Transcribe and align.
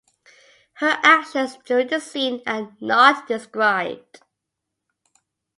Her 0.77 0.97
actions 1.03 1.59
during 1.63 1.89
the 1.89 1.99
scene 1.99 2.41
are 2.47 2.75
not 2.79 3.27
described. 3.27 4.21